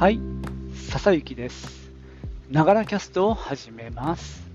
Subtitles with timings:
[0.00, 0.18] はい、
[0.88, 1.92] 笹幸です。
[2.50, 4.48] ながらキャストを始めます。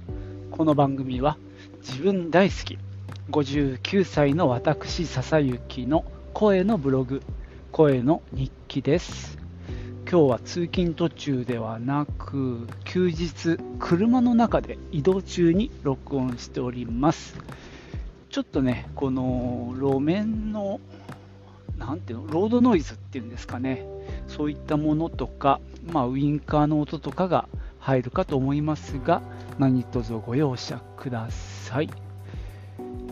[0.50, 1.38] この番組は
[1.82, 2.80] 自分大好き
[3.30, 6.04] 59歳の私笹幸の
[6.34, 7.22] 声のブログ、
[7.72, 9.38] 声の日記です。
[10.10, 17.36] 今日は通勤途中ではなく休日車の中で移動中に録音しております。
[18.32, 20.80] ちょっとね、この路面の
[21.78, 23.86] なんていうのロードノイズっていうんですかね、
[24.28, 25.60] そういったものとか、
[25.92, 27.48] まあ、ウインカーの音とかが
[27.80, 29.22] 入るかと思いますが、
[29.60, 31.90] 何卒ご容赦ください。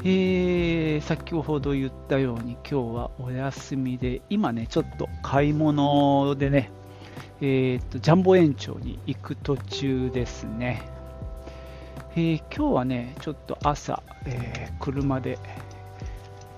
[0.06, 6.72] えー、先ほど言ったように今日はお休みで、今ね、ちょっと買い物でね、
[7.40, 10.82] えーとジャンボ園長に行く途中ですね。
[12.16, 15.40] えー今日はね、ちょっと朝、え車で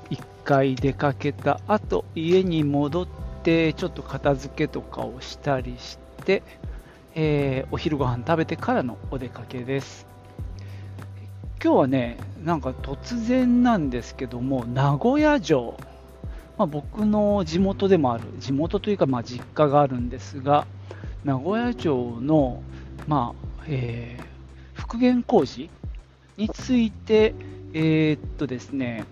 [0.09, 3.07] 1回出かけた後家に戻っ
[3.43, 6.43] てちょっと片付けとかをしたりして、
[7.15, 10.07] えーお昼ご飯食べてからのお出かけです。
[11.63, 15.77] 今日はねなんか突然なんですけども名古屋城、
[16.57, 20.67] まあ、僕の地元でもある地元というかまあ実家があるんですが
[21.23, 22.61] 名古屋城の、
[23.07, 24.35] まあえー
[24.75, 25.69] 復元工事
[26.37, 27.33] について、
[27.73, 29.05] えーっとですね、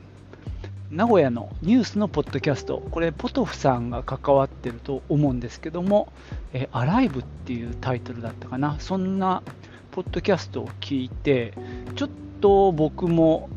[0.93, 6.13] 名古屋のニュースのポッドキャスト、これ、ポトフさんが関わってると思うんですけども、
[6.53, 9.41] えアライブっていうタイトルだったかな、そんな
[9.89, 11.55] ポッドキャストを聞いて、
[11.95, 12.09] ちょっ
[12.41, 13.49] と僕も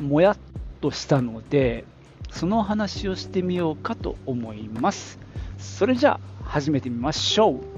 [0.00, 0.38] もやっ
[0.80, 1.84] としたので、
[2.30, 5.18] その話をしてみようかと思います。
[5.58, 7.71] それじゃあ、始めてみましょう。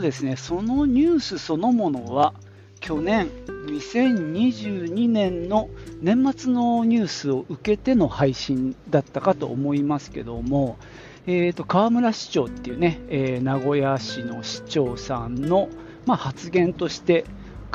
[0.00, 2.32] とですね、そのニュースそのものは、
[2.80, 3.28] 去年、
[3.66, 5.68] 2022年の
[6.00, 10.78] 年末のニュースを受けての配信だったかと思いますけども、
[11.26, 15.68] えー、と河村市長っていうね、えー名古屋市の市長さんの、
[16.06, 17.26] まあ、発言として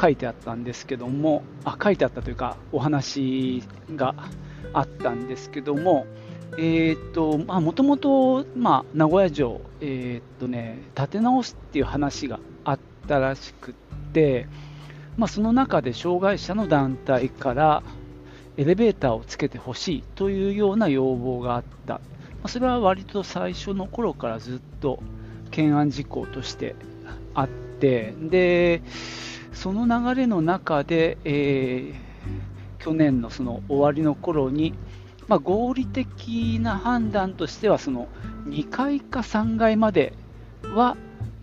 [0.01, 3.61] 書いてあったんですけども、あ書いてあったというか、お話
[3.95, 4.15] が
[4.73, 6.07] あったんですけども、
[6.57, 13.73] えーとまあ、もともと、まあ、名古屋城、えーとね、建て直すっていう話があったらしく
[14.13, 14.47] て、
[15.17, 17.83] まあ、その中で障害者の団体から
[18.57, 22.01] エレベーターをつけてほしいというような要望があった、ま
[22.43, 25.01] あ、それは割と最初の頃からずっと
[25.45, 26.75] 懸案事項として
[27.33, 28.81] あって、で
[29.51, 32.05] その流れの中で、えー
[32.85, 34.75] 去年のその終わりの頃に、
[35.27, 38.07] まあ、合理的な判断としてはその
[38.47, 40.13] 2階か3階まで
[40.63, 40.97] は、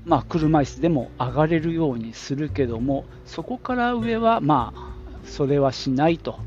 [0.05, 4.93] まあ、車椅子でも上がれるようにするけどもそこから上はまあ
[5.25, 6.39] それはしないと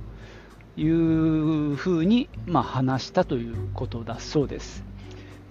[0.78, 4.84] いうふうに、まあ、話したということだそうです。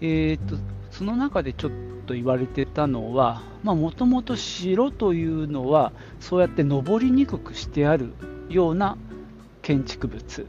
[0.01, 0.57] えーと
[0.95, 1.71] その中でちょっ
[2.07, 8.13] と言われてたのはもともと城というのはそうやって登りにくくしてある
[8.49, 8.97] ような
[9.61, 10.47] 建築物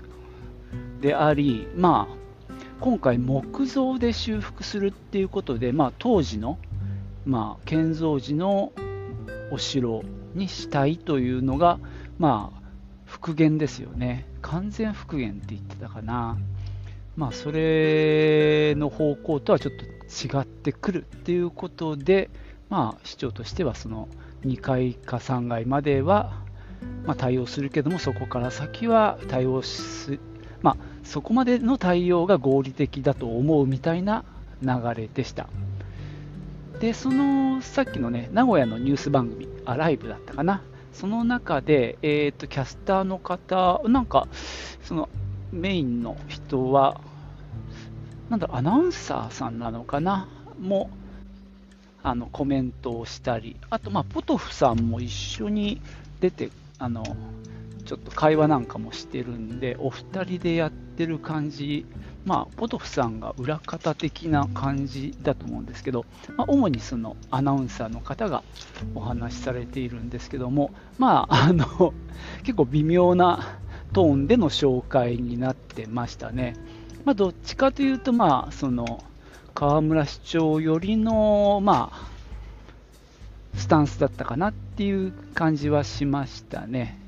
[1.01, 2.15] であり、まあ、
[2.79, 6.57] 今回木造で修復するっていうことで、まあ、当時の、
[7.25, 8.71] まあ、建造時の
[9.51, 11.79] お城にしたいというのが、
[12.19, 12.61] まあ、
[13.05, 14.25] 復元ですよね。
[14.41, 16.37] 完全復元って言ってたかな、
[17.15, 22.29] まあ、それの方向とはちょっと違ってくるっていうことで、
[22.69, 24.07] まあ、市長としてはその
[24.45, 26.45] 2階か3階までは
[27.05, 30.19] まあ、対応するけども、そこから先は対応し、
[30.61, 34.23] まあ、そこまでの対応が合理的だと思うみたいな
[34.61, 35.47] 流れでした。
[36.79, 40.61] で、そのさっきのね、名古屋のニュース番組、アライブだったかな、
[40.93, 44.27] その中で、えーと、キャスターの方、なんか、
[44.83, 45.09] その
[45.51, 46.99] メインの人は、
[48.29, 50.27] なんだろう、アナウンサーさんなのかな、
[50.59, 50.89] も
[52.03, 55.81] あのコメントをしたり、あと、まあ、ポトフさんも一緒に
[56.21, 57.03] 出てあの
[57.85, 61.85] ちょっと会話なんかもしてるんで、お二人でやってる感じ、
[62.25, 66.05] まあ、ポトフさんが裏方的な感じだと思うんですけど、
[66.35, 68.43] まあ、主にそのアナウンサーの方が
[68.95, 71.93] お話しされているんですけども、まあ、あの
[72.43, 73.59] 結構微妙な
[73.93, 76.55] トーンでの紹介になってましたね。
[77.05, 79.03] まあ、どっちかというと、まあ、その
[79.53, 82.15] 河村市長よりの、まあ、
[83.55, 87.04] スタンスだったかなっていう感じはしましたね。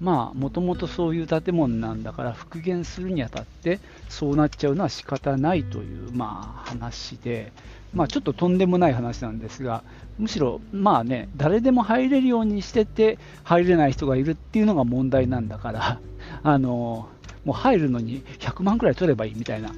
[0.00, 7.52] まあ、もともとそういう建物なんだから、復元するにあたって、そうなっちゃうのは仕方ないという、まあ、話で、
[7.94, 9.82] まあ、ちょっととんでもない話なんですが、
[10.18, 16.00] むしろ、まあね、誰でも入れるようにしてて、入れない人がいるっていうのが問題なんだから、
[16.42, 17.08] あの
[17.44, 19.72] もう入るのに100万くらい取ればいいみたいな、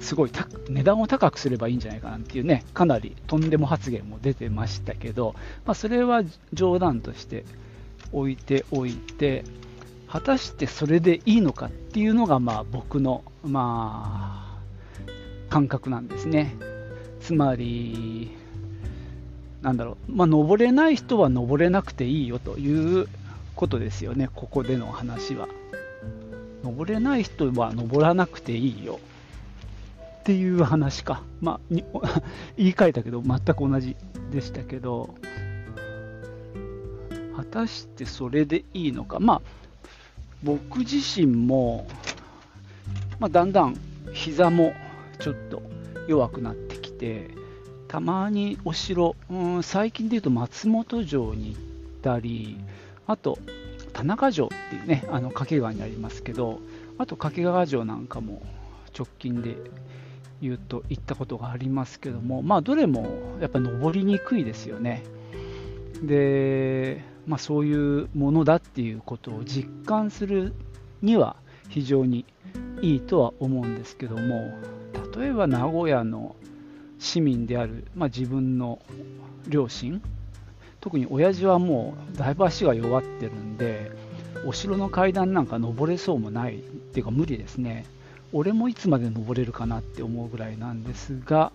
[0.00, 0.30] すごい
[0.68, 5.34] 値段を高くすればいいんじゃないかなっていうね、かなりとんでも発言も出てましたけど、
[5.66, 6.22] まあ、それは
[6.52, 7.44] 冗談として
[8.12, 9.44] 置いておいて、
[10.08, 16.56] 果たしてそれでいいのかっていうのが、まあ、僕の、まあ、感覚なんですね。
[17.20, 18.30] つまり、
[19.62, 23.08] なんだろう、まあ、登れない人は登れなくていいよという
[23.54, 25.48] ことですよね、ここでの話は。
[26.64, 28.98] 登れない人は登らなくていいよ
[30.20, 31.22] っていう話か。
[31.40, 31.60] まあ、
[32.56, 33.96] 言い換えたけど、全く同じ
[34.30, 35.14] でしたけど、
[37.38, 39.20] 果たしてそれでいいのか。
[39.20, 39.42] まあ、
[40.42, 41.86] 僕自身も、
[43.20, 43.76] まあ、だんだん
[44.12, 44.72] 膝も
[45.20, 45.62] ちょっと
[46.08, 47.30] 弱くなってきて、
[47.86, 51.60] たまにお城、うん、最近で言うと松本城に行っ
[52.02, 52.58] たり、
[53.06, 53.38] あと
[53.92, 56.58] 田中城っていうね、あの掛川にありますけど、
[56.98, 58.42] あと掛川城なんかも
[58.98, 59.56] 直近で
[60.42, 65.04] 言うと行ったことがありますけども、まあ、どれもやっぱ登りにくいですよね。
[66.02, 70.54] で、まあ、そういうものだっていうことを実感する
[71.02, 71.36] には
[71.68, 72.24] 非常に
[72.80, 74.58] いいとは思うんですけども
[75.14, 76.34] 例えば名古屋の
[76.98, 78.80] 市民である、まあ、自分の
[79.46, 80.02] 両親
[80.80, 83.92] 特に親父はもうだいぶ足が弱ってるんで
[84.46, 87.84] お城の階段なんか登れそうもないっていうか無理ですね。
[88.32, 91.50] 俺もいつまで登れるかなって思うぐらいなんですが、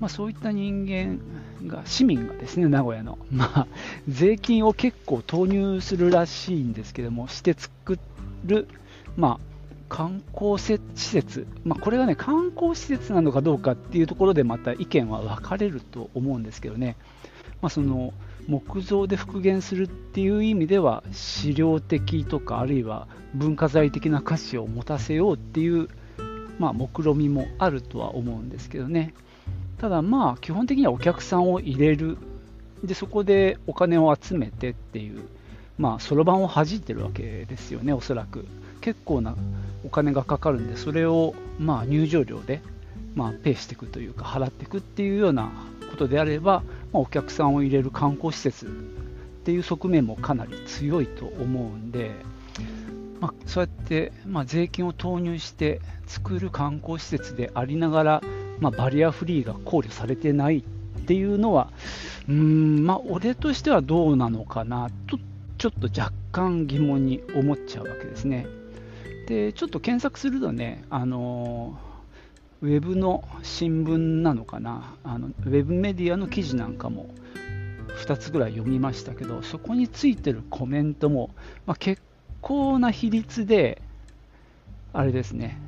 [0.00, 1.20] まあ、そういった人間
[1.66, 3.66] が市民がですね名古屋の、まあ、
[4.08, 7.98] 税金を結構投入するらしいんですけどもして作
[8.44, 8.68] る、
[9.16, 9.40] まあ、
[9.88, 16.96] 観光施設、まあ、これがね観光施設なのかどうかっていうところでまた意見は分かれると思うんですけどね、
[17.60, 18.12] まあ、その
[18.46, 25.88] 木造で復元するっていう意味では資料的とかあるいは文化財的な価値を持たせようっていう、
[26.58, 29.12] まあ、目論みもあるとは思うんですけどね
[29.80, 32.18] ただまあ基本的にはお客さんを入れる。
[32.84, 35.20] でそこでお金を集めてっていう
[35.78, 38.46] まあそろばんを弾いてるわけですよねおそらく。
[38.80, 39.36] 結構な
[39.84, 42.62] お金がかかるんでそれをまあ入場料で
[43.14, 45.50] まあペイしていくというか払っていくっていうような
[45.90, 46.62] ことであれば、
[46.92, 48.68] まあ、お客さんを入れる観光施設っ
[49.44, 52.12] ていう側面もかなり強いと思うんで、
[53.20, 58.22] まあ、そうやって、まあ、税金を投入して作る観光施設でありながら、
[58.60, 60.62] まあ、バリアフリーが考慮されてないっ
[61.06, 61.72] ていうのは、
[62.28, 65.18] うーん、まあ、俺としてはどうなのかなと、
[65.58, 68.46] ちょっと若干疑問に思っちゃうわけですね。
[69.26, 71.90] で、ちょっと検索するとね、あのー
[72.62, 77.08] ウェブの新聞なのかなあのウェブメディアの記事なんかも
[78.04, 81.30] 2つぐらい読みましたけどそこについてるコメントも、
[81.66, 82.02] まあ、結
[82.42, 83.80] 構な比率で
[84.92, 85.58] あれですね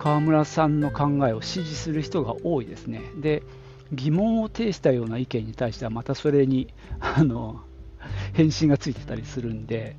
[0.00, 3.42] 川村さんの考えを支持する人が多いですねで
[3.92, 7.60] 疑問を呈したような意見に対してはまたそれにあの
[8.32, 9.96] 返信がついてたりするんで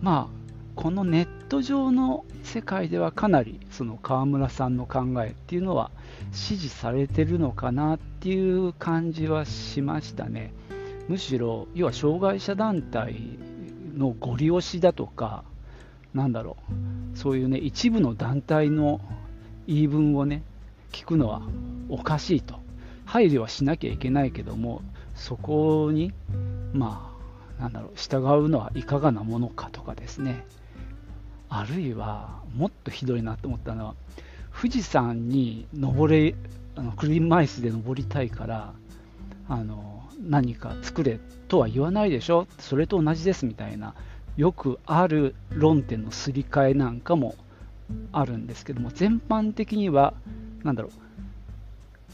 [0.00, 0.42] まあ
[0.74, 5.90] このネット上の世界ではかなりその川村さんの考えっていうのは
[6.30, 10.54] 支持されてるのかなっていう感じはしましたね。
[11.08, 13.16] むしろ、要は障害者団体
[13.94, 15.44] のご利用しだとか、
[16.14, 16.56] なんだろ
[17.14, 19.00] う、そういうね、一部の団体の
[19.74, 20.42] 言い分をね、
[20.92, 21.42] 聞くのは
[21.88, 22.60] おかしいと。
[23.04, 24.82] 配慮はしなきゃいけないけども、
[25.14, 26.12] そこに、
[26.72, 27.12] ま
[27.58, 30.44] あ、なんだろう、従うのはいかがなものかとかですね。
[31.54, 33.94] あるいはもっとひどいなと思ったのは
[34.58, 36.34] 富士山に登れ
[36.76, 38.72] あの車椅子で登りたいから
[39.50, 43.94] あの何か作れとは言わないでしょそれと同じですみたいな
[44.38, 47.34] よくある論点のすり替えなんかも
[48.12, 50.14] あるんですけども全般的には
[50.62, 50.90] 何だろ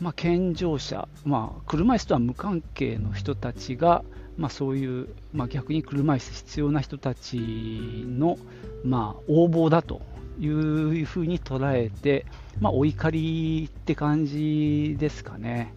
[0.01, 4.05] う、まあ、健常者、まあ、車椅子とは無関係の人たちが
[4.39, 8.39] まあ、そういう、まあ、逆に車椅子必要な人たちの、
[8.85, 10.01] まあ、応募だと
[10.39, 12.25] いうふうに捉えて、
[12.61, 15.75] まあ、お怒りって感じですかね。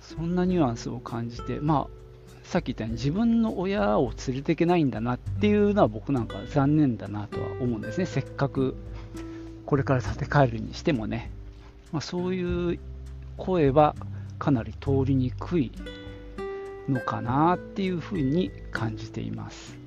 [0.00, 1.99] そんなニュアンスを感じて、まあ、
[2.50, 8.06] さっき言ったように自分の親を連れていけないんだなっていうのは僕なんか残念だなとは思うんですね。
[8.06, 8.74] せっかく
[9.66, 11.30] これから建て替えるにしてもね。
[11.92, 12.80] まあ、そういう
[13.36, 13.94] 声は
[14.40, 15.70] かなり通りにくい
[16.88, 19.79] のかなっていうふうに感じています。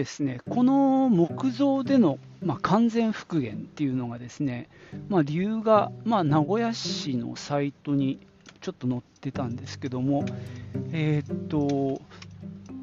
[0.00, 4.70] ですね、この木造での、まあ、完全復元っていうのがですね、
[5.10, 8.18] まあ、理由が、まあ、名古屋市のサイトに
[8.62, 10.24] ちょっと載ってたんですけども、
[10.92, 12.00] えー、っと、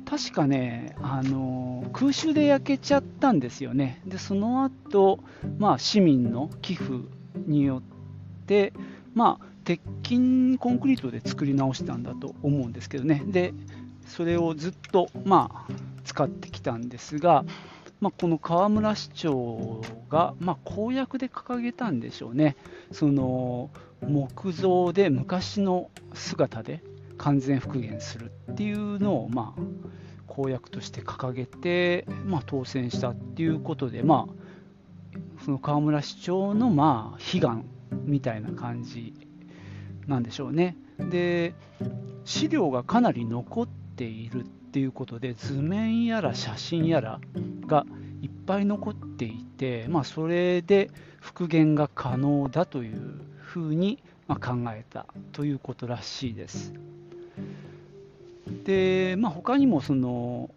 [0.06, 4.00] 確かね、あの空襲で焼けちゃったんですよね。
[4.06, 5.20] で、その後、
[5.58, 7.00] まあ、市民の寄付
[7.48, 8.74] によって、
[9.16, 13.24] まあ、鉄筋コンクリートで作り直したんだと思うんですけどね。
[13.26, 13.56] で、
[14.06, 17.44] それをずっと、まあ、使ってきたんですが、
[18.00, 22.56] まあ、この河村市長が、まあ、公約で掲げたんでしょうね。
[22.92, 23.70] その
[24.02, 26.82] 木造で昔の姿で
[27.18, 29.62] 完全復元するっていうのを、まあ、
[30.28, 37.66] 公約として掲げて、まあ、当選したっていうことで、まあ、その河村市長の、まあ、悲願
[38.06, 39.14] みたいな感じ
[40.06, 40.78] なんでしょうね。
[41.10, 41.54] で
[42.24, 44.46] 資料がかなり残っている
[44.78, 47.20] っていうことで図面やら写真やら
[47.66, 47.84] が
[48.22, 56.74] いっぱい残っていて、まあ、それで復元が可能だというふうに考えたということらしいです。
[58.66, 60.52] で、まあ、他にもその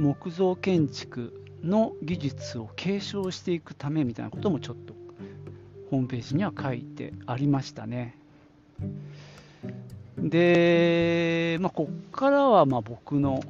[0.00, 4.94] 木造建築の技術を継承していくためみたいなこともちょっと
[5.92, 8.16] ホームページには書いてありましたね。
[10.18, 13.44] で、まあ、ここからはま僕の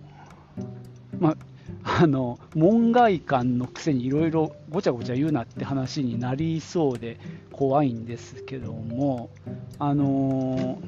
[1.21, 1.37] ま
[1.85, 7.19] あ、の門外観のくせにいろいろごちゃごちゃ言うなって話になりそうで
[7.53, 9.31] 怖いんですけども、
[9.79, 10.79] あの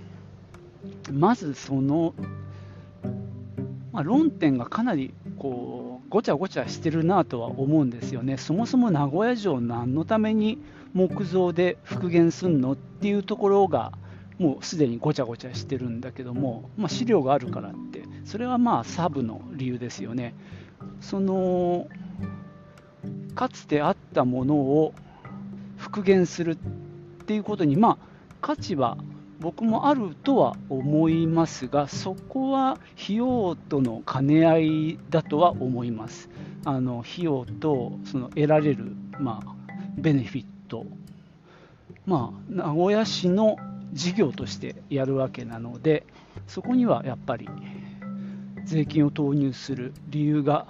[1.05, 2.15] ー、まずその、
[3.93, 8.37] まあ、論点がかなりこうごちゃごちゃしてるなとは思うんですよね。
[8.37, 10.59] そもそも名古屋城何のために
[10.95, 13.93] 木造で復元すんのっていうところが
[14.43, 20.35] もうすでにごちゃごちゃしてるんだけども、まあ、資料があるからってそれはまあサブの理由ですよね。
[21.01, 21.87] その
[23.37, 24.95] かつてあったものを
[25.77, 26.59] 復元する
[27.23, 27.99] っていうことに、まあ、
[28.41, 28.99] 価値は
[29.39, 36.29] 僕もあるとは思いますが、そこは費用との兼ね合いだとは思います。
[36.65, 39.55] あの費用とその得られる、まあ、
[39.97, 40.85] ベネフィット、
[42.07, 43.57] まあ、名古屋市の
[43.93, 46.07] 事業としてやるわけなので、
[46.47, 47.49] そこにはやっぱり
[48.65, 50.67] 税金を投入する理由が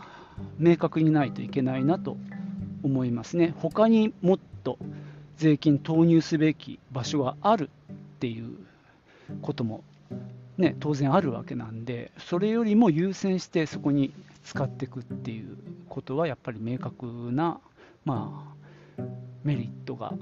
[0.59, 2.17] 明確にないといけないなと
[2.83, 3.55] 思いますね。
[3.59, 4.79] 他にもっと
[5.37, 8.57] 税金投入すべき場所があるっていう
[9.41, 9.83] ことも、
[10.59, 14.13] ね、当然あるわけなんで、それよりも優先してそこに
[14.45, 15.57] 使っていくっていう
[15.89, 17.61] ことはやっぱり明確な、
[18.05, 18.55] ま
[18.99, 19.03] あ、
[19.45, 20.15] メリットが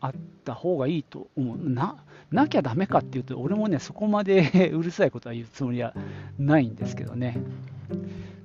[0.00, 0.12] あっ
[0.44, 1.58] た方がいいと思う。
[1.58, 1.96] な
[2.34, 5.94] なきゃダメかっていうと、俺もね、そこまで うるさいことは言うつもりは
[6.36, 7.38] ないんですけどね。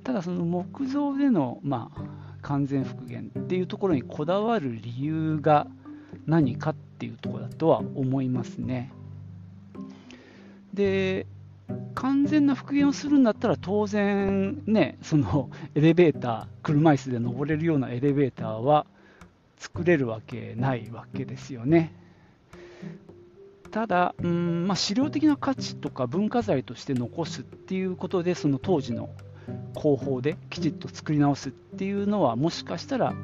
[0.04, 2.02] ただ、その木造での、まあ、
[2.40, 5.66] 完全復元っていうところにこだわる理由が
[6.26, 8.92] 何かっていうところだとは思いますね。
[10.72, 11.26] で、
[11.96, 18.86] 完全な復元をするんだったら当然ね、そのエレベーター、車椅子で登れるようなエレベーターは
[19.58, 21.92] 作れるわけないわけですよね。
[23.70, 29.10] ただ、うんまあ、資料的な価値とか文化財として残すっていうことで、その当時の
[29.74, 33.14] 工法できちっと作り直すっていうのは、もしかしたら、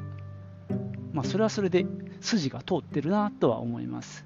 [1.11, 1.85] まあ、それはそれで
[2.21, 4.25] 筋が通ってるなとは思います。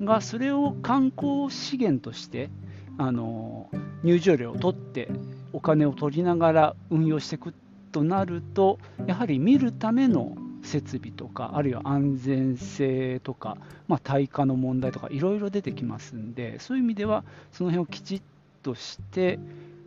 [0.00, 2.50] が、それを観光資源として
[2.98, 3.68] あの
[4.02, 5.08] 入場料を取って
[5.52, 7.54] お金を取りながら運用していく
[7.92, 13.56] となると、やはり見るための設備とか、あるいは安全性とか、
[13.86, 18.22] まあ、耐火の問題とか、いろいろ出てきますんで、そういう意味では、その辺をきちっ
[18.62, 19.38] として、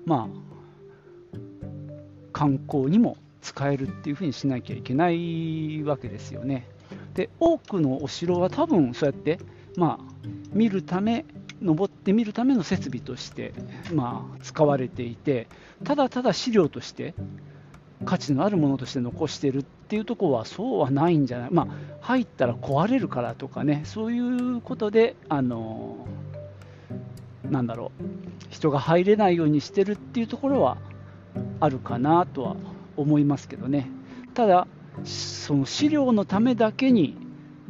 [0.05, 1.37] まあ、
[2.31, 6.67] 観光にも使えるっていうふうにしなきゃいけないわけですよね。
[7.15, 9.39] で、多くのお城は多分そうやって、
[9.75, 11.25] まあ、見るため、
[11.61, 13.53] 登ってみるための設備として、
[13.91, 15.47] まあ、使われていて、
[15.83, 17.15] ただただ資料として
[18.05, 21.67] 価値のあるものとして残してるっていうとこはそうはないんじゃない、まあ、
[22.01, 26.05] 入ったら壊れるからとかね、そういうことで、あの
[27.49, 28.03] なんだろう、
[28.49, 30.77] 人が入れないようにしてるっていうところは
[31.59, 32.55] あるかなとは
[32.95, 33.89] 思いますけどね。
[34.33, 34.67] ただ、
[35.03, 37.15] その資料のためだけに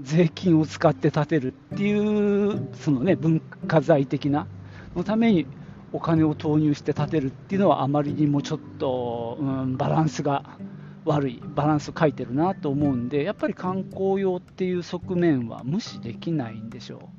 [0.02, 4.48] 税金を使って建てるっていう、そのね、文化財的な
[4.96, 5.46] のために
[5.94, 10.58] お金を投入して建てるっていうのはあまりにもちょっと、うん、バランスが
[11.06, 17.10] 悪いバランスを書いてるなと思うんでやっぱり観光用っていう側面は無視できないんでしょ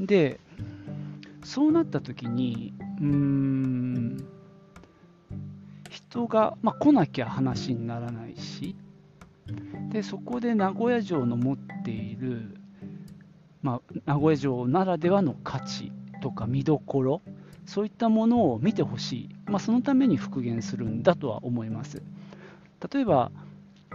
[0.00, 0.06] う。
[0.06, 0.40] で
[1.42, 4.26] そうなった時にうーん
[5.90, 8.76] 人が、まあ、来なきゃ話にならないし
[9.90, 12.56] でそこで名古屋城の持っている、
[13.62, 15.92] まあ、名古屋城ならではの価値
[16.26, 17.22] とか見どころ
[17.66, 22.02] そういったものを見てほしい、まあ、そのために復元するんだとは思います
[22.92, 23.30] 例えば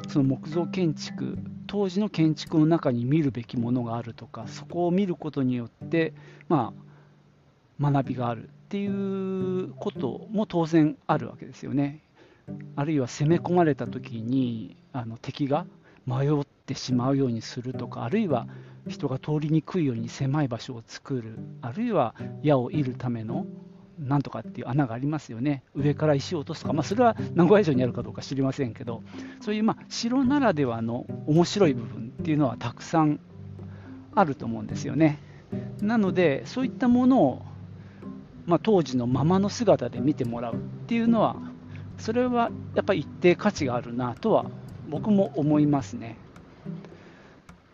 [0.07, 6.13] その木造建築当時の建築の中に見るべきものがあるとかそこを見ることによって、
[6.47, 6.73] ま
[7.81, 11.99] あ、学びがあるっていうことも当然あるわけですよね。
[12.77, 15.65] あるいは攻め込まれた時にあの敵が
[16.05, 18.47] 迷ってしまうようにするとかあるいは
[18.87, 21.37] 人が通りにくいように狭い場所を作る。
[21.61, 23.45] あるいは矢を射るための
[23.99, 25.63] なんとかっていう穴がありますよね。
[25.75, 29.03] 上から石を落とすとか、まあ、それは名古屋城にあるかどうか知りませんけど。
[29.39, 33.19] そういうまあ城ならではの面白い部分っていうのはたくさん
[34.15, 35.19] あると思うんですよね。
[35.81, 37.45] なのでそういったものを
[38.45, 40.57] まあ、当時のままの姿で見てもらうっ
[40.87, 41.35] ていうのは
[41.97, 44.45] それはやっぱり一定価値があるなとは
[44.89, 46.17] 僕も思いますね。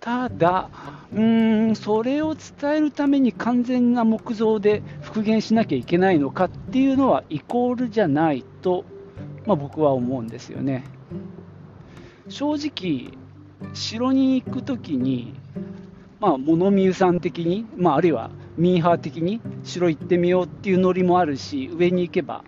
[0.07, 0.69] ただ、
[1.11, 8.85] うーん、それを伝えるために完全な木造で復元しなきゃいけないのかっていうのはイコールじゃないと、
[9.45, 10.85] まあ、僕は思うんですよね。
[12.29, 13.11] 正直、
[13.73, 15.33] 城に行くときに、
[16.21, 22.45] まあ、物見湯さん的に、まあ、あるいはミーハー的に城行ってみようっていうノリもあるし上に行けば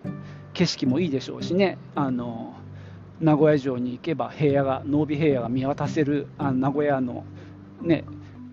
[0.53, 2.55] 景色もいいでしょうしねあの
[3.19, 7.25] 名古屋城に行けば平野が濃尾平野が見渡せるあ名古屋の、
[7.81, 8.03] ね、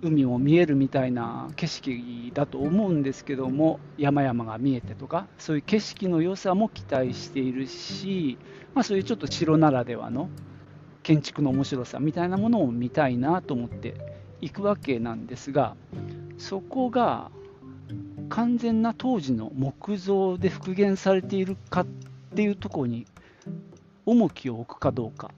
[0.02, 8.38] 海も見えるみたいな景色だと思うんですけども山々が見えてとかそういう景色の良さも期待しているし、
[8.74, 10.28] まあ、そういうちょっと城ならではの
[11.02, 13.94] 建築の面白さみたいなものを見たいなと思って
[14.40, 15.76] 行くわけなんですが
[16.38, 17.30] そこが
[18.28, 21.86] 完全な当時の木造で復元されているかっ
[22.34, 23.06] ていうところに
[24.04, 25.32] 重きを置くかどうか、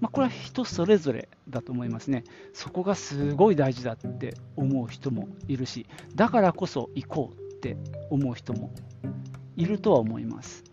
[0.00, 2.24] まあ、これは人それぞれだと思いますね。
[2.54, 7.76] そこがすごい大事だって思う人もいるしだからこそ行こうって
[8.08, 8.72] 思う人も
[9.56, 10.64] いるとは思います、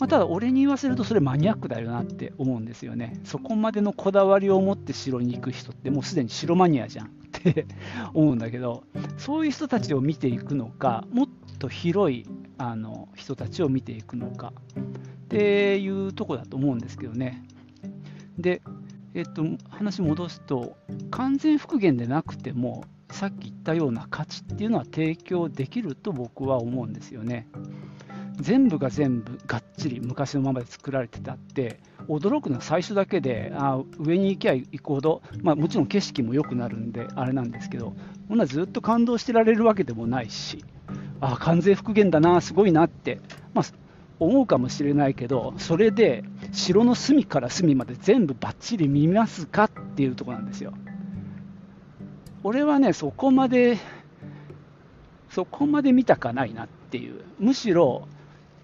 [0.00, 3.20] まあ、ただ俺に言わせるとそれマニアックだよなって思うんですよね。
[3.24, 7.66] そこまでのこだわりを持って城に行く人ってもうすでに城マニアじゃんって
[8.12, 8.82] 思うんだけど
[9.16, 12.26] そういう人たちを見ていくのかもっと広い
[12.58, 14.52] あの人たちを見ていくのか。
[15.24, 17.42] っていうとこだと思うんですけどね。
[18.38, 18.62] で、
[19.14, 20.76] えっと、話戻すと
[21.10, 27.48] 完全復元でなくてもさっき言ったような価値っていうのは提供できると僕は思うんですよね。
[28.36, 37.94] 全部が全部がっちり昔のままで作られてたって驚くのは最初だけであ上に行きゃ行くほど、まあ、もちろん景色も良くなるんであれなんですけど
[38.28, 40.64] ほんなずっと感動してられるわけでもないし
[41.20, 43.20] あ完全復元だなすごいなって、
[43.54, 43.64] まあ、
[44.20, 50.72] 思うかもしれないけどそれで城の隅から隅まで全部ばっちり見ますかっていうとこなんですよ。
[52.42, 53.78] 俺はねそこまで
[55.30, 58.06] そこまで見たかないなっていうむしろ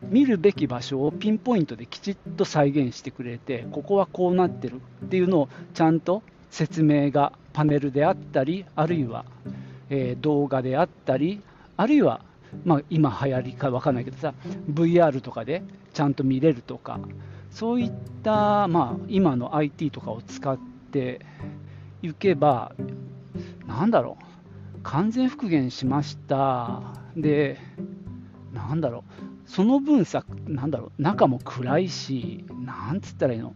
[0.02, 9.24] 見るべき場所をピンポイントできちっと再現してくれてここはこうなってるっていうのをちゃんと説明がパネルであったりあるいは、
[9.88, 11.42] えー、動画であったり
[11.80, 12.20] あるいは、
[12.64, 14.34] まあ、今流行りか分かんないけどさ
[14.70, 17.00] VR とかでちゃんと見れるとか
[17.50, 20.58] そういった、まあ、今の IT とかを使っ
[20.90, 21.20] て
[22.02, 22.72] いけば
[23.66, 26.82] なんだろう完全復元しました。
[27.14, 27.58] で
[28.52, 33.52] なんだろうその分さ、なんだろう、中も暗いし、なんつったらいいの、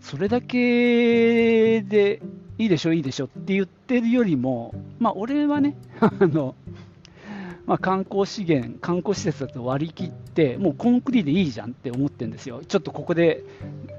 [0.00, 2.22] それだけで
[2.56, 6.54] いいでしょ、いいでしょって言ってるよりも、まあ、俺はね、 あの、
[7.66, 12.62] まあ、観光資源、観光施設だと割り切って、もうコンクリでいいじゃんって思ってるんですよ。
[12.66, 13.42] ちょっとここで、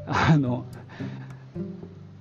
[0.06, 0.66] あの、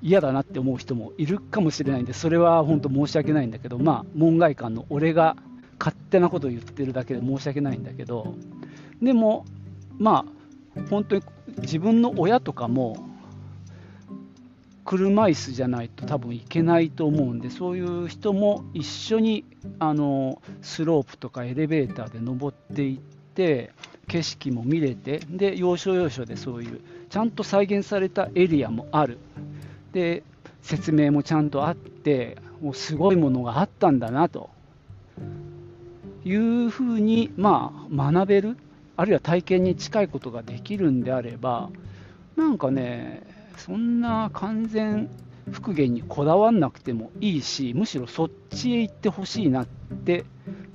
[0.03, 5.37] 嫌だなって思う人もいるかもしれないんで、それは本当申し訳ないんだけど、まあ、門外漢の俺が
[5.79, 8.35] 勝手なことを言ってるだけで申し訳ないんだけど、
[9.03, 9.45] でも、
[9.99, 10.27] ま
[10.77, 11.23] あ、本当に
[11.59, 12.97] 自分の親とかも、
[14.85, 19.45] 車椅子じゃないと多分行けないと思うんで、そういう人も一緒に
[19.79, 23.73] あのスロープとかエレベーターで登っていって、
[24.07, 29.19] 景色も見れて、で要所要所でそういうちゃんと再現されたエリアもある、
[29.93, 30.23] で
[30.63, 34.51] 説明もちゃんとあって、もうすごいものがあったんだなと。
[36.27, 38.57] いうふうに、まあ、学べる
[38.97, 41.69] あるいは体験に近いことができるんであれば、
[42.37, 43.23] なんかね、
[43.59, 45.09] そんな完全
[45.51, 50.25] 復元にこだわんなくてもいいし、むしろそっちへ行ってほしいなって、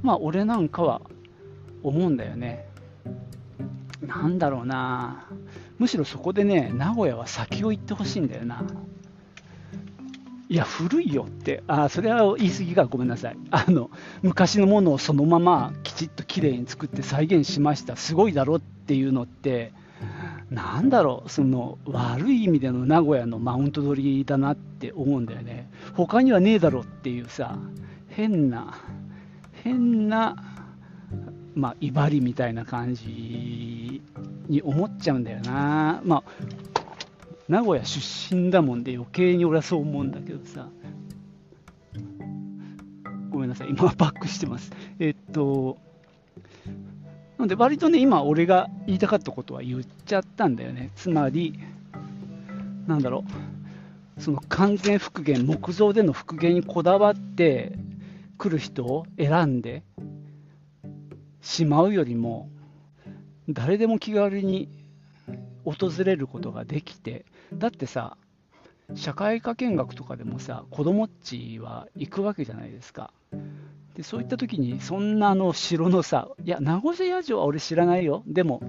[0.02, 1.02] まあ、俺なんかは
[1.84, 2.66] 思うんだよね。
[4.02, 5.28] なんだろうな、
[5.78, 8.64] むしろそこでね、名古屋は先を行ってほしいんだよな。
[10.52, 13.92] いや、古いよって、あそれは言い過ぎか、ごめんなさいあの。
[14.24, 19.74] 昔のものをそのままきちっときれいに作って再現しました、すごいだろっていうのって、
[20.50, 25.70] なんだろう、その悪い意味での名古屋のマウント取りだなって思うんだよね。
[25.94, 27.58] 他にはねえだろっていうさ、
[28.08, 28.78] 変な、
[29.64, 30.36] 変な、
[31.56, 34.02] まあ、威張りみたいな感じ
[34.48, 36.02] に思っちゃうんだよな。
[36.04, 36.24] まあ
[37.48, 40.68] 名古屋出身だもんで余計に俺はそう思うんだけどさ。
[43.32, 44.72] ごめんなさい、今はバックしてます。
[45.00, 45.78] えっと、
[47.40, 50.92] ので割とね、今俺が言いたかったことは言っちゃったんだよね。
[50.96, 51.58] つまり、
[52.86, 53.24] なんだろ
[54.18, 57.78] う、その完全復元、木造での復元にこだわって
[58.38, 59.84] 来る人を選んで
[61.42, 62.50] しまうよりも、
[63.48, 64.70] 誰でも気軽に
[65.64, 68.18] 訪れることができて、だってさ、
[68.96, 73.14] 社会科見学とかでもさ、子供っちは行くわけじゃないですか。
[74.00, 78.24] でそういった時に、そんなあの城のさ、いや、名護屋城は俺知らないよ。
[78.28, 78.62] でも、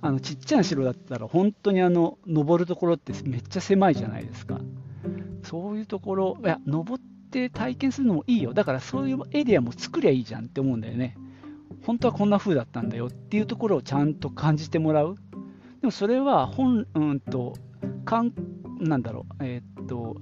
[0.00, 4.58] あのちっちゃな城だったら、本当にあの登るところってめっちゃ狭いじゃないですか。
[5.42, 8.54] そういうところ、いや、登って体験するのもいいよ。
[8.54, 11.18] だからそういうエリアも作りゃいいじゃんって思うんだよね。
[11.84, 15.16] 本当はこんな風だったんだよっていうところをちゃんと感じてもらう。
[15.82, 17.52] でもそれは本、うんと、
[18.06, 18.32] かん
[18.80, 20.16] なんだろう、えー、っと、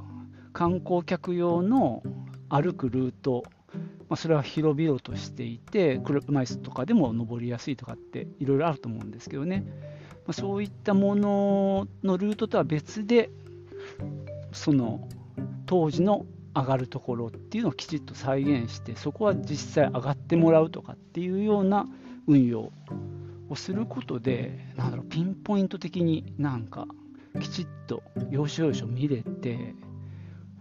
[0.52, 2.02] 観光客用の
[2.48, 3.44] 歩くルート、
[4.08, 9.64] まあ、それは広々としていて、車椅子とかでも登りやすいとかっていろいろあると思うんですけどね、
[10.26, 13.30] まあ、そういったもののルートとは別で、
[14.52, 15.08] その
[15.66, 21.86] 当時の上がるところっていうのをきちっと再現して、そこは実際上がってもらうとかっていうような
[22.26, 22.72] 運用
[23.48, 26.86] をすることで、なんだろう、ピンポイント的になんか
[27.40, 29.74] きちっと要所要所見れて、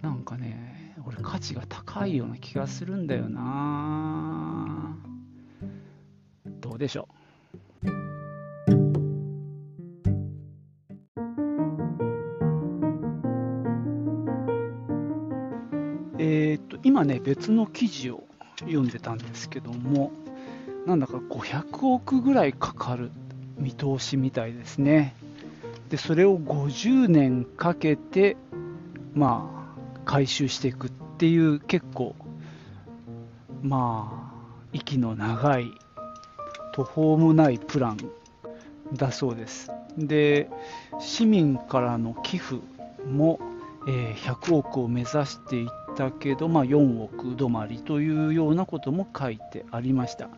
[0.01, 4.97] なんかね、俺価値が高いような気がするんだよな
[6.61, 7.07] どうでしょ
[7.83, 7.87] う？
[16.17, 18.23] えっと今ね別の記事を
[18.61, 20.11] 読んでたんですけども
[20.85, 23.11] なんだか500億ぐらいかかる
[23.57, 25.15] 見通しみたいですね。
[25.89, 28.37] でそれを50年かけて、
[29.13, 29.64] まあ、
[30.05, 32.15] 回収していくっていう結構、
[33.61, 35.71] まあ、息の長い
[36.73, 37.97] 途方もないプラン
[38.93, 39.71] だそうです。
[39.97, 40.49] で
[40.99, 42.57] 市民からの寄付
[43.09, 43.39] も、
[43.87, 50.29] え、100億を目指していったけど、まあ、4億止まりというようなことも書いてありました。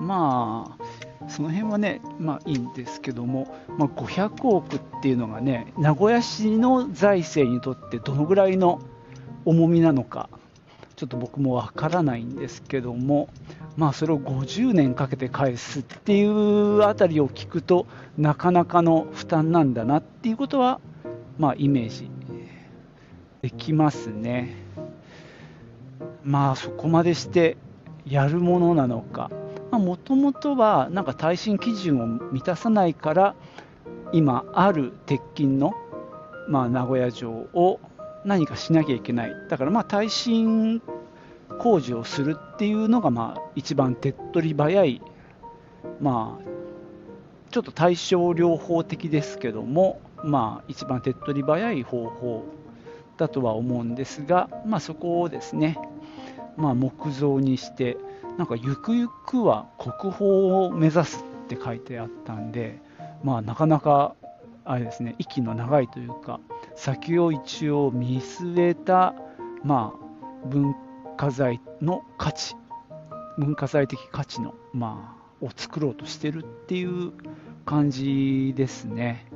[0.00, 8.80] まあ、その辺はね、まあいいんですけども、まあ、500億っていうのがね、名古屋市の財政にとってどのぐらいの
[9.44, 10.28] 重みなのか、
[10.96, 13.28] ちょっと僕もわからないんですけども、
[13.76, 20.80] まあそれを50年かけて返すっていうあたりを聞くと、なかなかの負担なんだなっていうことは、
[21.38, 22.10] まあイメージ
[23.42, 24.56] できますね。
[26.24, 27.56] まあそこまでして
[28.04, 29.30] やるものなのか、
[29.70, 33.34] もともとはなんか耐震基準を満たさないから
[34.12, 35.74] 今ある鉄筋の、
[36.48, 37.78] まあ、名古屋城を
[38.24, 39.32] 何かしなきゃいけない。
[39.48, 40.82] だからまあ耐震
[41.58, 45.02] 工事をするっていうのがまあ一番手っ取り早い。
[46.00, 46.48] まあ
[47.50, 52.44] ちょっと対症療法的ですけどもまあ一番手っ取り早い方法
[53.16, 55.78] だとは思うんですがまあそこをですね
[56.56, 57.96] まあ木造にして
[58.36, 62.80] なんかゆくゆくは国宝を目指すって書いてあったんで、
[63.24, 64.14] まあ、なかなか
[64.64, 66.38] あれですね息の長いというか
[66.78, 69.12] 先を一応見据えた、
[69.64, 70.76] まあ、文
[71.16, 72.54] 化財の価値
[73.36, 77.12] 文化財的価値の、まあ、を作ろうとしてるっていう
[77.66, 79.26] 感じですね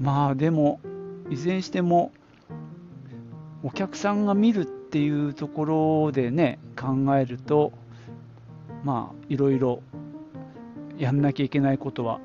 [0.00, 0.80] まあでも
[1.28, 2.10] いずれにしても
[3.62, 7.74] お客さんが見るっていうところでね考えると
[8.82, 9.82] まあいろいろ
[10.96, 12.18] やんなきゃいけないことは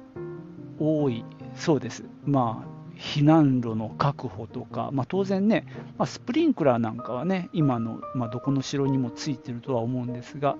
[0.79, 2.05] 多いそうです。
[2.25, 5.65] まあ避難路の確保とか、まあ、当然ね、
[5.97, 10.57] まあ、スプリンクラーなんかはね今の、まあ、どこの城にもついてるとは思うんですが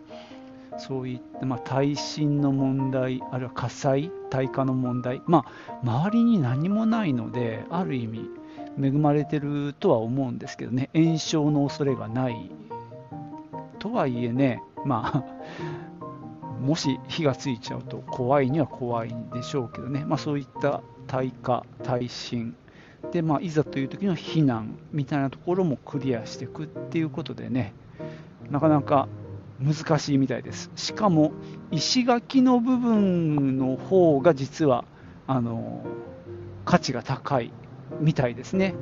[0.78, 5.45] そういった、ま、耐震の問題あるいは火災耐火の問題ま
[5.84, 8.30] 周りに何もないのである意味
[8.82, 12.49] 恵まれてるとは思うんですけどね、炎症の恐れがない
[13.80, 22.55] とはいえね、まあ、もし火がついちゃうと怖いには怖いんでしょうけどね、まあ、そういった耐火、耐震
[23.11, 27.73] で、まあ、いざという時の避難みたいなところもクリアしていくっていうことでね、
[28.51, 29.07] なかなか
[29.59, 30.71] 難しいみたいです。
[30.75, 31.31] しかも
[31.71, 34.85] 石垣の部分の方が実は
[35.27, 35.83] あの
[36.63, 37.51] 価値が高い
[37.99, 38.75] みたいですね。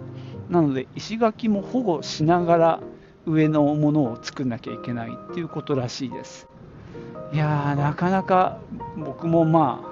[0.49, 2.79] なので石垣も保護しながら
[3.25, 6.47] 上のものを作んなきゃいけないっていうことらしいです。
[7.33, 8.59] いやー、なかなか
[8.97, 9.87] 僕もまあ、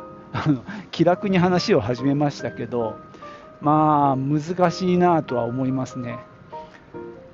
[0.91, 2.97] 気楽に話を始めましたけど、
[3.61, 6.19] まあ、難しいなとは思いますね。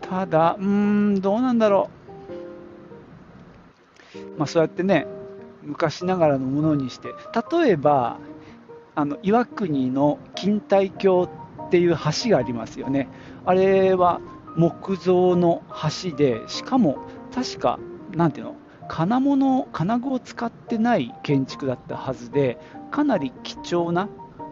[0.01, 1.89] ただ、うーん、どうなんだろ
[4.35, 4.39] う。
[4.39, 5.07] まあ、そうやってね、
[5.63, 7.09] 昔ながらのものにして、
[7.51, 8.17] 例えば、
[8.93, 11.29] あの岩国の錦帯橋
[11.67, 13.07] っていう橋がありますよね。
[13.45, 14.19] あれは
[14.57, 15.63] 木造の
[16.03, 16.97] 橋で、しかも
[17.33, 17.79] 確か、
[18.13, 18.55] なんていうの、
[18.87, 22.57] 金物、金具を使ってない建築だったはずで、
[22.91, 24.09] かなり貴重な、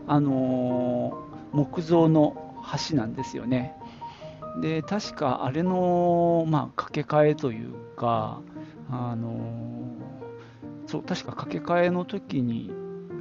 [0.07, 3.75] あのー、木造の橋なんですよね。
[4.61, 8.41] で、確かあれの、まあ、掛け替えというか、
[8.89, 12.71] あのー、そう、確か掛け替えの時に、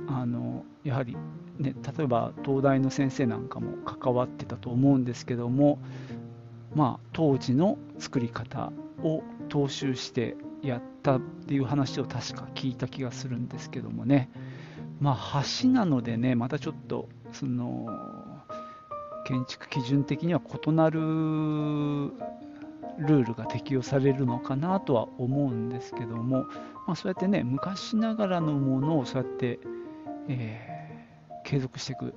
[0.09, 1.17] あのやはり、
[1.59, 5.79] ね、例えば東大の先生なんかも関わってたと思うんですけども、
[6.75, 14.29] まあ、当時の作り方を踏襲してやったっていう話を確か聞いた気がするんですけどもね、
[15.01, 17.87] まあ、橋なのでね、またちょっとその
[19.27, 26.45] 建築基準的には異なるルールが適用されるのかなとは思うんですけども、
[26.87, 29.61] まあ、そうやってね、昔ながらのものをそうやって、
[30.29, 32.15] えー、継続していく、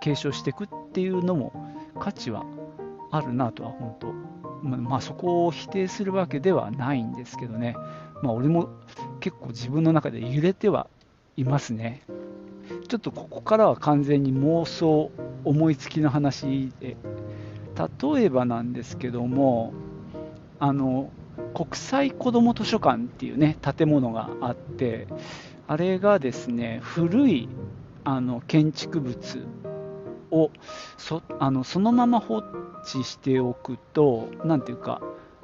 [0.00, 1.52] 継承していくっていうのも
[2.00, 2.44] 価値は
[3.10, 7.76] あるなとは本当まあ、そこを否定するわけではないんですけどね、
[8.22, 8.68] まあ、俺も
[9.20, 10.86] 結構自分の中で揺れては
[11.36, 12.02] いますね。
[12.88, 15.10] ちょっとここからは完全に妄想、
[15.44, 16.96] 思いつきの話で、
[17.76, 19.72] 例えばなんですけども、
[20.60, 21.10] あの
[21.54, 25.08] 国際子ども図書館っていうね建物があって、
[25.66, 27.48] あれがですね古い
[28.04, 29.46] あの建築物
[30.32, 30.50] を
[30.96, 32.42] そあのそのまま放
[32.82, 35.00] 置しておくと、なんていうか、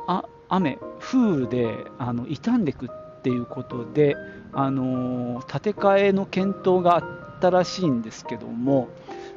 [0.07, 4.17] あ雨、風雨であの傷んでいくっていうことで、
[4.53, 8.89] あの建て替えの検討があったらしいんですけども、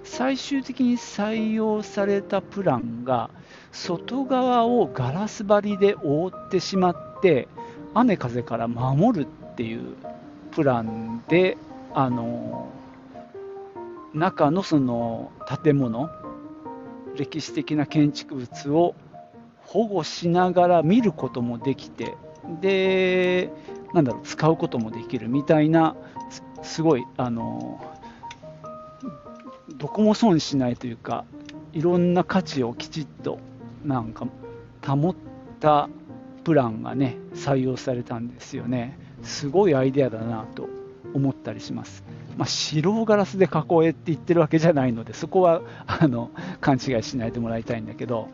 [0.03, 3.29] 最終的に採用されたプランが、
[3.71, 7.47] 外側をガラス張りで覆ってしまって、
[7.93, 9.95] 雨風から守るっていう
[10.51, 11.57] プランで、
[11.93, 12.69] あの
[14.13, 16.09] 中のその建物、
[17.15, 18.95] 歴史的な建築物を
[19.65, 22.15] 保護しながら見ることもできて、
[22.61, 23.51] で、
[23.93, 25.95] なんだろう、使うこともできるみたいな、
[26.61, 27.79] すごい、あの、
[29.77, 31.25] どこも損しないというか、
[31.73, 33.39] いろんな価値をきちっと
[33.85, 34.27] なんか
[34.85, 35.15] 保っ
[35.59, 35.89] た
[36.43, 38.97] プランがね、採用されたんですよね。
[39.23, 40.67] すごいアイデアだなと
[41.13, 42.03] 思ったりします。
[42.37, 48.29] まあ、白ガラスで囲えって言ってるわけじゃないので、そこはあの勘違いしないでもらいたいんだけど、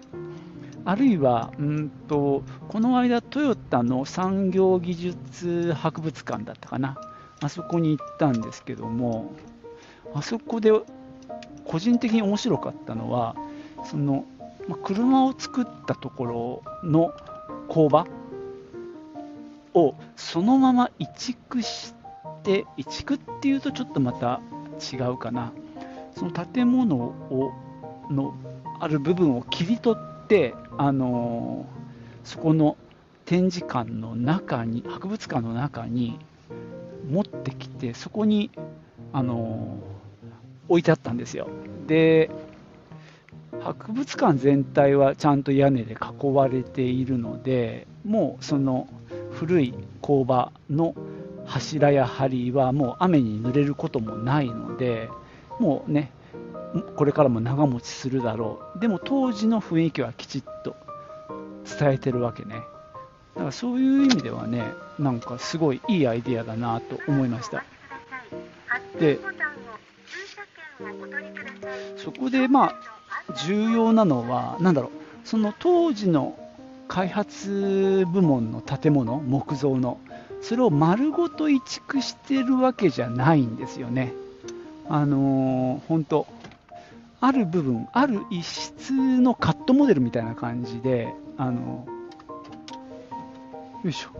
[0.86, 6.98] あるいは、うんとこの間、トヨタの産業技術博物館だったかな、
[7.42, 9.34] あそこに行ったんですけども、
[10.14, 10.72] あそこで
[11.66, 13.36] 個人的に面白かったのは、
[13.84, 14.26] その
[14.68, 17.14] まあ、車を作ったところの
[17.70, 18.06] 工場
[19.74, 21.97] をそのまま移築して
[22.48, 24.40] で移築っていうとちょっとまた
[24.80, 25.52] 違うかな。
[26.16, 27.52] その建物を
[28.10, 28.34] の
[28.80, 31.66] ある部分を切り取ってあの
[32.24, 32.78] そこの
[33.26, 36.18] 展示館の中に博物館の中に
[37.12, 38.50] 持ってきてそこに
[39.12, 39.78] あの
[40.70, 41.50] 置いてあったんですよ。
[41.86, 42.32] で
[43.60, 48.88] 博物館全体はちゃんと屋根で囲われているのでもうその
[49.32, 50.96] 古い工場の
[51.48, 55.10] 柱や梁はもう雨に濡れることもないので、
[55.60, 56.12] もうね、
[56.96, 58.80] これからも長持ちするだろう。
[58.80, 60.76] でも当時の雰囲気はきちっと
[61.80, 62.56] 伝えてるわけね。
[63.36, 64.64] だからそういう意味ではね、
[65.00, 67.64] なんかすごいいいアイディアだなと思いました。
[69.00, 69.20] で、
[71.96, 72.76] そこでまあ
[73.46, 74.92] 重要なのは、なんだろう、
[75.28, 76.38] その当時の
[76.88, 80.00] 開発部門の建物、木造の、
[80.48, 84.14] それを丸ごと移築してるわけじゃないんですよね。
[84.88, 86.26] あのー、本当
[87.20, 94.12] ある部分、ある一室のカットモデルみたいな感じで、あのー、よいしょ。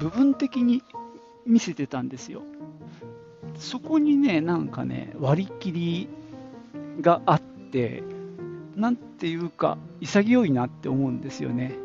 [0.00, 0.82] 部分的に
[1.46, 2.42] 見せてたんですよ。
[3.58, 6.08] そこにね、なんかね、割り切り
[7.00, 8.02] があって、
[8.74, 11.78] なんていうか、潔いなって思うんですよね。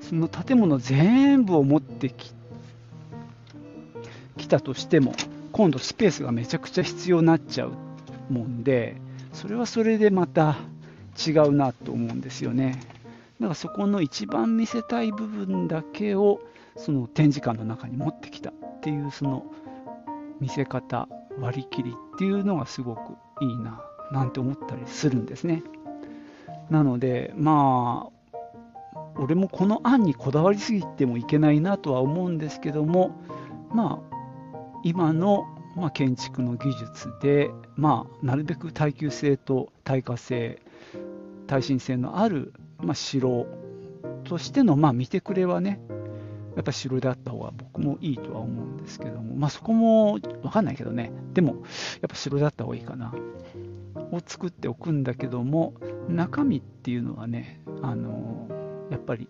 [0.00, 2.32] その建物全部を持ってき
[4.36, 5.14] 来たとしても、
[5.52, 7.72] 今度スペースがめちゃくちゃ必要になっちゃう
[8.32, 8.96] もんで、
[9.32, 10.56] それはそれでまた
[11.26, 12.80] 違うなと思うんですよね。
[13.40, 16.40] だからそこの一番見せたい部分だけを
[16.76, 19.44] その展示館の中に持ってきたっていうその
[20.40, 21.08] 見せ方
[21.38, 23.82] 割り切りっていうのがすごくいいな
[24.12, 25.62] なんて思ったりするんですね
[26.70, 28.17] なのでまあ
[29.18, 33.20] 俺もこの案にこだわりすぎてもいけないなとは思うんですけども
[33.70, 34.16] まあ
[34.84, 40.62] 今の、まあ、建築の技術で、まあ、なるべく耐久性と耐火性
[41.46, 43.46] 耐震性のある、まあ、城
[44.24, 45.80] としての、まあ、見てくれはね
[46.58, 51.62] やっぱ城であった方が僕もいいとは思うんですけども、まあ、そこも分かんないけどね、でもやっ
[52.08, 53.14] ぱ城であった方がいいかな。
[54.10, 55.74] を作っておくんだけども、
[56.08, 58.48] 中身っていうのはね、あの
[58.90, 59.28] やっぱり、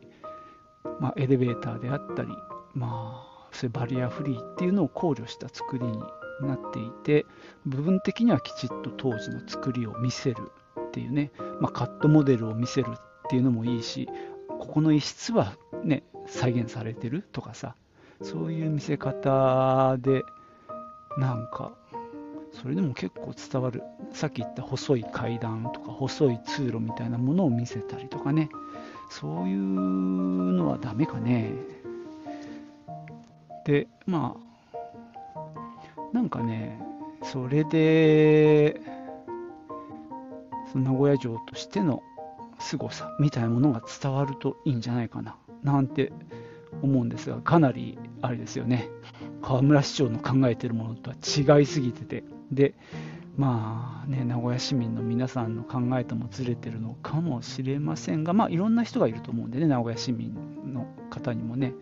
[1.01, 2.29] まあ、エレベーターであったり、
[2.75, 5.99] まあ、そういうバリアフリーっていうのを考慮した作りに
[6.43, 7.27] なっていて、
[7.67, 10.51] 部分的にはきちっと当時の作りを見せる
[10.89, 14.09] っていうね、まあ、カットモデルを見せるっていうのもいいし、
[14.49, 17.75] ここの一室はね、再現されてるとかさ、
[18.23, 20.23] そういう見せ方で、
[21.19, 21.73] なんか、
[22.53, 23.83] それでも結構伝わる。
[24.13, 28.49] さっき言った細い階段とか細い通路みたいなものを見せたりとかね、
[29.09, 31.53] そういうのはダメかね。
[33.65, 36.81] で、まあ、なんかね、
[37.23, 38.81] それで、
[40.73, 42.03] その名古屋城としての
[42.59, 46.13] 凄さみたいなものが伝わるといいんじゃないかななんて
[46.83, 48.89] 思うんですがかなりあれですよね
[49.43, 52.75] 河村市長の考えてるものとは違いすぎててで
[53.39, 60.35] まあね名古屋市民の皆さんの考えともずれてるのかもしれませんがまあいろんな人がいると思うんでね名古屋市民
[60.75, 61.73] の方にもね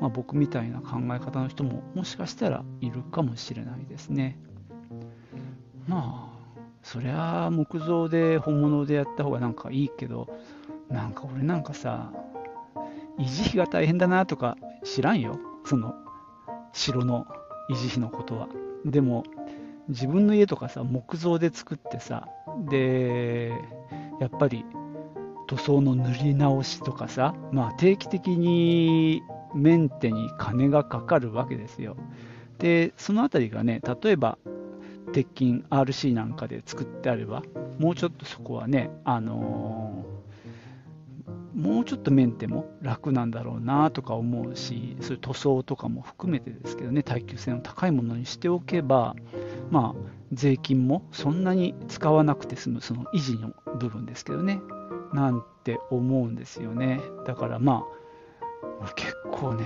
[0.00, 4.38] まあ、僕みたいな考え方の人ももしかしたらいるかもしれないですね。
[5.86, 6.40] まあ
[6.82, 10.28] そりゃあ木造で本物でやった方がなんかいいけど、
[10.88, 12.10] なんか俺なんかさ、
[13.18, 15.38] 維持費が大変だなとか知らんよ。
[15.64, 15.94] その
[16.72, 17.26] 城の
[17.70, 18.48] 維持費のことは。
[18.86, 19.24] でも、
[19.90, 22.28] 自分の家とかさ、木造で作ってさ、
[22.68, 23.52] で、
[24.20, 24.64] やっぱり
[25.46, 29.22] 塗装の塗り直しとかさ、まあ定期的に
[29.54, 31.96] メンテに金がかかるわけですよ。
[32.58, 34.38] で、そのあたりがね、例えば
[35.12, 37.42] 鉄筋 RC なんかで作ってあれば、
[37.78, 49.16] もうちょっとそこはね、あのー、もうちょっとメンテも楽なんだろうなとか思うし、そういう塗装とかも含めてですけどね、耐久性の高いものにしておけば、
[49.70, 54.60] まあ、税金もそんなに使わなくて済む、その維持の部分ですけどね、
[55.12, 57.00] なんて思うんですよね。
[57.26, 57.84] だからま
[58.82, 59.64] あ、結構ね、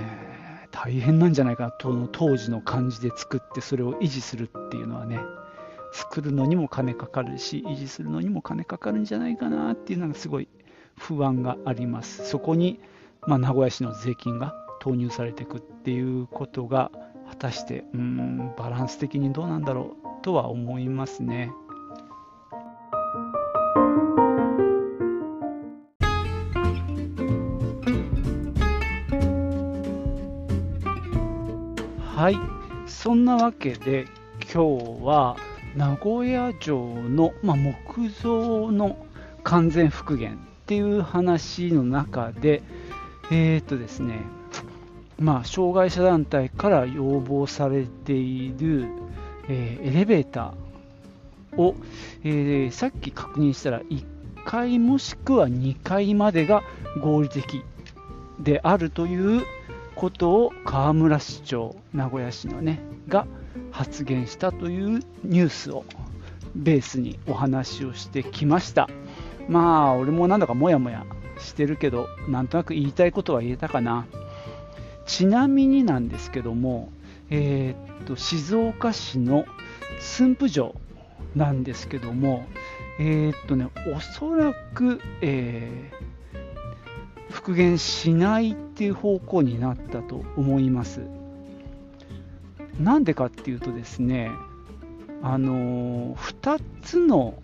[0.70, 5.20] 大変なんじゃないかなと当時の感じで作ってそれを維持するっていうのはね。
[5.94, 10.48] 作るのにも金かかるし維持するのにも金かかるんじゃないかなっていうのがすごい
[10.98, 12.28] 不安があります。
[12.28, 12.80] そこに、
[13.28, 16.90] まあ、名古屋市の税金が投入されていくっていうことが
[17.44, 21.52] 果たしてうんバランス的にどうなんだろうとは思いますね。
[32.16, 32.37] はい、
[32.87, 34.07] そんなわけで
[34.50, 35.37] 今日は
[35.76, 38.96] 名古屋城の、まあ、木造の
[39.42, 42.62] 完全復元っていう話の中で、
[43.30, 44.20] えー、っとですね、
[45.18, 48.87] まあ、障害者団体から要望されている、
[49.48, 51.77] えー、エレベーターを、
[52.24, 54.05] えー、さっき確認したら1
[54.44, 56.62] 階もしくは2階までが
[57.00, 57.62] 合理的
[58.41, 59.43] であるという
[59.95, 63.26] ことを河村市長、名古屋市のね、が
[63.70, 65.84] 発言したというニュースを
[66.55, 68.88] ベースにお話をしてきました。
[69.49, 71.05] まあ、俺もなんだかモヤモヤ
[71.38, 74.07] してるけど、なんとなく言いたいことは言えたかな。
[75.07, 76.90] ちなみになんですけども、
[77.30, 79.44] えー、っと静岡市の
[80.00, 80.74] 駿府城
[81.34, 82.46] なんですけども、
[82.98, 86.14] えー、っとね、おそらく、えー
[87.44, 91.00] 復元しないっていう方向になったと思います。
[92.80, 94.30] なんでかっていうとですね、
[95.20, 97.34] あの2つの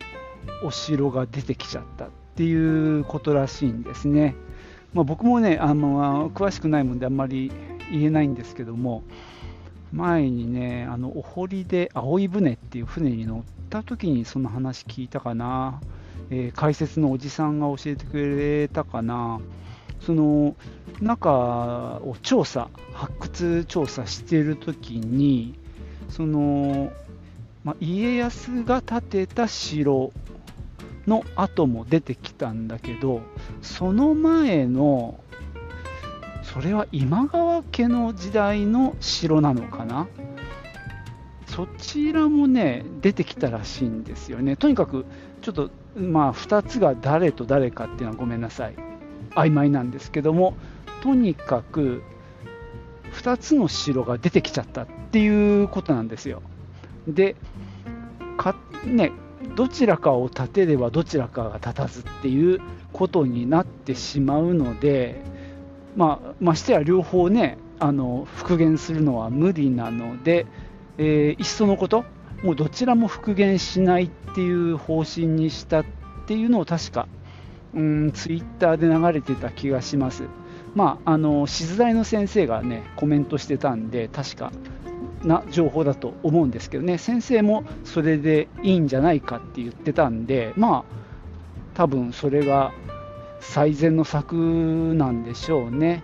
[0.65, 4.37] お城が出てきちゃったっていうことらしいんですね。
[4.93, 7.53] まあ、僕もねあの詳しくないもんであんまり
[7.91, 9.03] 言えないんですけども、
[9.93, 15.81] 前にね、あのお堀で青い船っていう船に乗った時にその話聞いたかな、
[16.31, 19.41] えー、解説のおじさんが教えてくれたかな、
[20.01, 20.55] その
[21.01, 25.59] 中を調査、発掘調査している時に、
[26.09, 26.93] その
[27.63, 30.13] まあ、家康が建てた城
[31.11, 33.21] の跡も出てきたんだけど
[33.61, 35.23] その前の
[36.43, 40.09] それは今川家の時代の城なのかな？
[41.47, 44.57] そちらもね出てきたらしいんですよね。
[44.57, 45.05] とにかく
[45.43, 48.75] ちょっとまあ2つが誰と誰かっていうのはごめんなさい。
[49.35, 50.55] 曖昧なんですけども
[51.03, 52.03] とにかく
[53.13, 56.43] 2つの城が出てきちゃったっていうことなんですよ。
[57.07, 57.37] で、
[58.85, 59.13] ね、
[59.57, 62.61] どちらかを立てればどちらかが立たずっていう
[62.93, 65.23] ことになってしまうので、
[65.97, 70.47] まあ、ましてや両方ねあの復元するのは無理なので、
[70.99, 72.05] えー、いっそのこと
[72.43, 75.85] もうどちらも復元しないっていう方針にしたっ
[76.27, 77.09] ていうのを確か
[77.75, 80.25] うんツイッターで流れてた気がします。
[80.75, 84.53] まあ、あの静大の先生がねコメントしてたんで確か
[85.25, 90.85] な情報だと思うんですけどね、先生もそれでいいんじゃないかって言ってたんで、まあ、
[91.75, 92.73] 多分それが
[93.41, 94.35] 最善の策
[94.95, 96.03] なんでしょうね。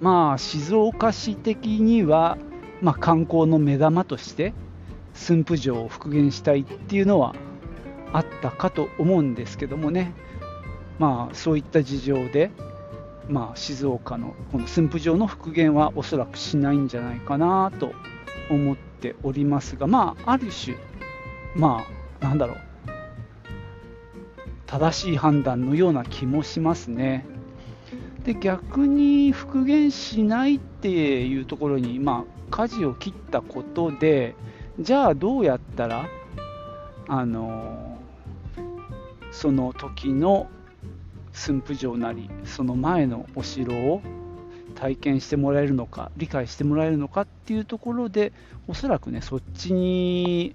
[0.00, 2.36] まあ、静岡市的には、
[2.80, 4.52] まあ、観光の目玉として
[5.14, 7.36] 駿府城を復元したいっていうのは
[8.12, 10.12] あったかと思うんですけどもね、
[10.98, 12.50] まあ、そういった事情で
[13.28, 17.92] まあ、静岡のこの駿府城の復元はおそらくしないんじゃないかなと
[18.50, 20.76] 思っておりますが、まあ、ある種、
[21.54, 21.84] ま
[22.20, 22.58] あ、なんだろう、
[24.66, 27.26] 正しい判断のような気もしますね。
[28.24, 30.88] で逆に復元しないって
[31.26, 34.36] いうところに、まあ、舵を切ったことで
[34.78, 36.06] じゃあどうやったら
[37.08, 37.98] あの
[39.32, 40.48] その時の
[41.32, 44.02] 駿府城なりその前のお城を
[44.74, 48.32] 体験してもらえるのか理解してもらえるのかっていうところで
[48.68, 50.54] おそらくねそっちに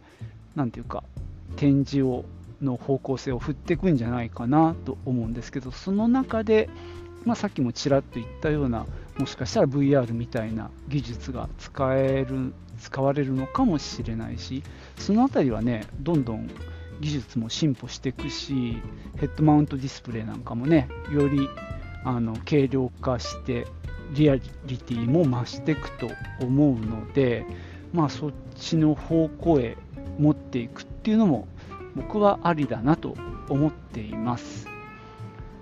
[0.56, 1.04] 何て言うか
[1.56, 2.26] 展示を
[2.62, 6.70] の方向性を振っていくんじゃないかなと思うんですけどその中で、
[7.24, 8.86] まあ、さっきもちらっと言ったような
[9.18, 14.64] もしかしたら VR みたいな技術が使える使われるのかもしれないし
[14.98, 16.50] その辺りはねどんどん
[17.00, 18.82] 技術も進歩していくし
[19.18, 21.50] ヘッドマウントディスプレイなんかもねより
[22.04, 23.68] あの軽量化して
[24.14, 27.46] リアリティも増していくと思うので、
[27.94, 29.78] まあ、そっちの方向へ
[30.18, 31.48] 持っていくっていうのも
[31.96, 33.16] 僕はありだなと
[33.50, 34.68] 思っています。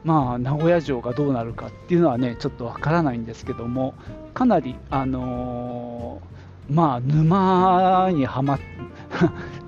[0.04, 3.96] まあ、名古屋城がどうなるかっていうのはねちょっとわからないんですけども
[4.36, 8.60] かなり、あのー、まあ、沼にはまっ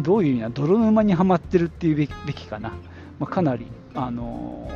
[0.01, 2.69] どういう意味な泥沼にはまってるっていうべきかな、
[3.19, 4.69] まあ、かなり、あの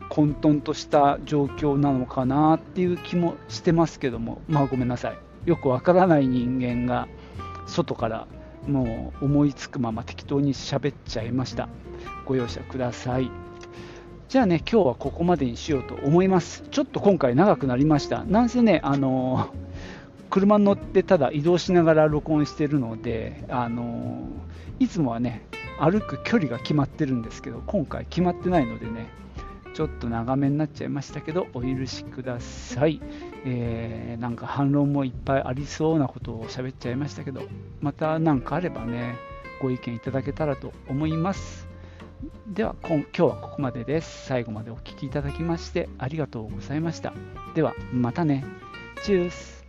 [0.00, 7.08] ー、混沌とした状況なのかなっていう気もしてますけども、まあごめんなさい、よくわからない人間が
[7.66, 8.26] 外から
[8.66, 11.68] もう思いつくまま適当に喋っちゃいました。
[12.24, 13.30] ご容赦ください。
[14.28, 16.64] じゃあね、今日はここまでにしようと思います。
[16.70, 18.24] ちょっと今回長くなりました。
[18.24, 19.64] なんせね、あのー
[20.34, 24.26] 車に乗ってただ移動しながら録音してるので、あの
[24.80, 25.46] いつもはね、
[25.78, 29.10] 歩く距離が決まってるんですけど、今回決まってないのでね、
[29.74, 33.00] ちょっと長めになっちゃいましたけど、お許しください。
[33.44, 37.42] えー、なんか反論もいっぱいありそうなことを喋っちゃいましたけど、
[37.80, 39.14] また何かあればね、
[39.62, 41.68] ご意見いただけたらと思います。
[42.48, 44.26] では今日はここまでです。
[44.26, 47.12] 最後までお聴きいただきましてありがとうございました。
[47.54, 48.44] ではまたね。
[49.04, 49.63] チュース